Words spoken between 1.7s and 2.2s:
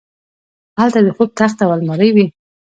المارۍ